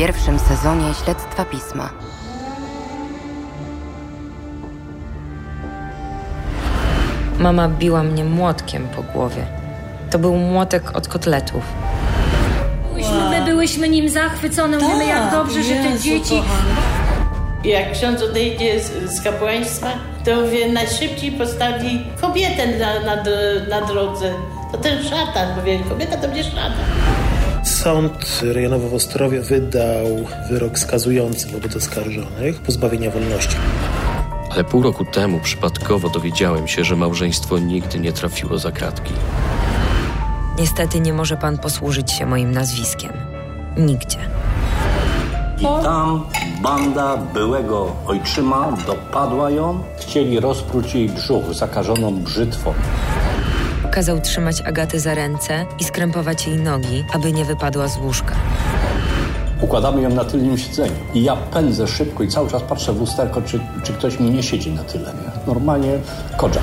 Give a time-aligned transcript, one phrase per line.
[0.00, 1.90] pierwszym sezonie Śledztwa Pisma.
[7.38, 9.46] Mama biła mnie młotkiem po głowie.
[10.10, 11.62] To był młotek od kotletów.
[13.30, 16.42] My byłyśmy nim zachwycone, mówimy jak dobrze, że te dzieci...
[17.64, 19.88] Jak ksiądz odejdzie z, z kapłaństwa,
[20.24, 23.22] to mówię, najszybciej postawi kobietę na, na,
[23.68, 24.34] na drodze.
[24.72, 26.72] To ten szatan, mówię, kobieta to będzie szatan.
[27.64, 30.06] Sąd rejonowy w Ostrowie wydał
[30.50, 33.56] wyrok skazujący wobec oskarżonych pozbawienia wolności.
[34.50, 39.12] Ale pół roku temu przypadkowo dowiedziałem się, że małżeństwo nigdy nie trafiło za kratki.
[40.58, 43.12] Niestety nie może pan posłużyć się moim nazwiskiem.
[43.76, 44.18] Nigdzie.
[45.58, 46.24] I tam
[46.62, 49.82] banda byłego ojczyma dopadła ją.
[50.00, 52.74] Chcieli rozpróć jej brzuch zakażoną brzytwą.
[53.90, 58.34] Kazał trzymać Agatę za ręce i skrępować jej nogi, aby nie wypadła z łóżka.
[59.60, 60.94] Układamy ją na tylnym siedzeniu.
[61.14, 64.42] I ja pędzę szybko i cały czas patrzę w lusterko, czy, czy ktoś mi nie
[64.42, 65.04] siedzi na tyle.
[65.04, 65.46] Nie?
[65.46, 65.98] Normalnie
[66.36, 66.62] kodzak.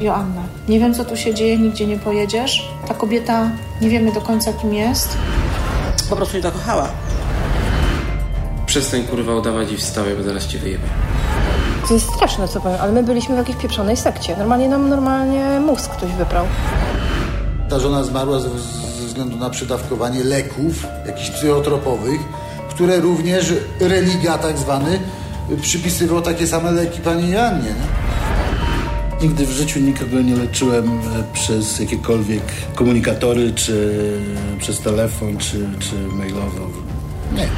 [0.00, 2.68] Joanna, nie wiem co tu się dzieje, nigdzie nie pojedziesz.
[2.88, 3.50] Ta kobieta,
[3.80, 5.16] nie wiemy do końca kim jest.
[6.10, 6.88] Po prostu nie zakochała.
[8.66, 10.84] Przestań kurwa udawać i wstawaj, bo zaraz cię wyjebie.
[11.88, 14.36] To jest straszne, co powiem, ale my byliśmy w jakiejś pieprzonej sekcie.
[14.36, 16.44] Normalnie nam normalnie mózg ktoś wyprał.
[17.68, 18.48] Ta żona zmarła ze
[19.06, 22.20] względu na przydawkowanie leków, jakichś psychotropowych,
[22.70, 25.00] które również religia tak zwany
[25.62, 27.68] przypisywał takie same leki pani Jannie.
[27.68, 28.00] Nie?
[29.22, 31.00] Nigdy w życiu nikogo nie leczyłem
[31.32, 32.42] przez jakiekolwiek
[32.74, 33.94] komunikatory, czy
[34.58, 36.66] przez telefon, czy, czy mailowo.
[37.34, 37.48] Nie.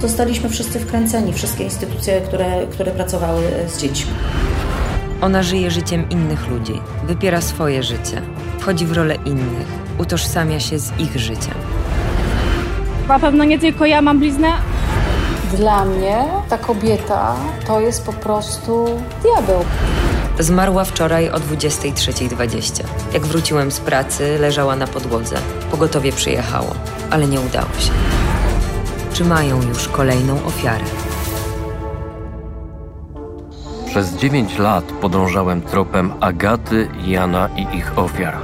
[0.00, 4.12] Zostaliśmy wszyscy wkręceni, wszystkie instytucje, które, które pracowały z dziećmi.
[5.20, 8.22] Ona żyje życiem innych ludzi, wypiera swoje życie,
[8.58, 9.66] wchodzi w rolę innych,
[9.98, 11.54] utożsamia się z ich życiem.
[13.08, 14.52] Na pewno nie tylko ja mam bliznę.
[15.56, 18.86] Dla mnie ta kobieta to jest po prostu
[19.22, 19.64] diabeł.
[20.38, 22.84] Zmarła wczoraj o 23.20.
[23.12, 25.36] Jak wróciłem z pracy, leżała na podłodze.
[25.70, 26.74] Pogotowie przyjechało,
[27.10, 27.90] ale nie udało się.
[29.12, 30.84] Czy mają już kolejną ofiarę?
[33.86, 38.36] Przez 9 lat podążałem tropem Agaty, Jana i ich ofiar.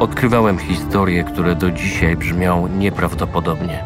[0.00, 3.84] Odkrywałem historie, które do dzisiaj brzmią nieprawdopodobnie.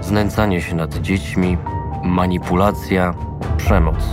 [0.00, 1.58] Znęcanie się nad dziećmi,
[2.04, 3.14] manipulacja,
[3.56, 4.04] przemoc,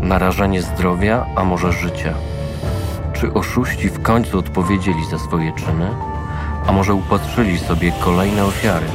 [0.00, 2.14] narażanie zdrowia, a może życia.
[3.12, 5.90] Czy oszuści w końcu odpowiedzieli za swoje czyny,
[6.66, 8.86] a może upatrzyli sobie kolejne ofiary?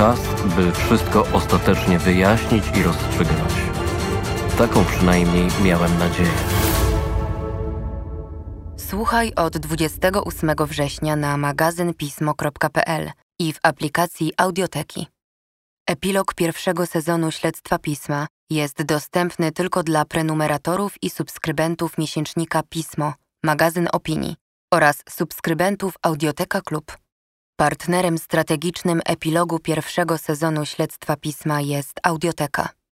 [0.00, 0.20] Czas,
[0.56, 3.52] by wszystko ostatecznie wyjaśnić i rozstrzygnąć.
[4.58, 6.30] Taką przynajmniej miałem nadzieję.
[8.76, 15.06] Słuchaj od 28 września na magazynpismo.pl i w aplikacji Audioteki.
[15.86, 23.12] Epilog pierwszego sezonu Śledztwa Pisma jest dostępny tylko dla prenumeratorów i subskrybentów miesięcznika Pismo,
[23.44, 24.36] magazyn opinii
[24.72, 27.09] oraz subskrybentów Audioteka Klub.
[27.60, 32.68] Partnerem strategicznym epilogu pierwszego sezonu Śledztwa Pisma jest Audioteka.